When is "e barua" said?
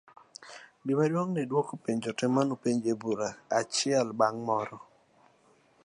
2.93-3.29